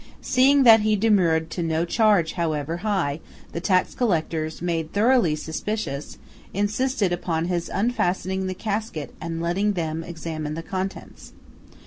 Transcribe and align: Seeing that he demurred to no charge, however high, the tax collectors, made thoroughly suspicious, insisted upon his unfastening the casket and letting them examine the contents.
Seeing 0.23 0.63
that 0.63 0.79
he 0.79 0.95
demurred 0.95 1.51
to 1.51 1.61
no 1.61 1.85
charge, 1.85 2.33
however 2.33 2.77
high, 2.77 3.19
the 3.51 3.61
tax 3.61 3.93
collectors, 3.93 4.59
made 4.59 4.93
thoroughly 4.93 5.35
suspicious, 5.35 6.17
insisted 6.55 7.13
upon 7.13 7.45
his 7.45 7.69
unfastening 7.71 8.47
the 8.47 8.55
casket 8.55 9.13
and 9.21 9.43
letting 9.43 9.73
them 9.73 10.03
examine 10.03 10.55
the 10.55 10.63
contents. 10.63 11.33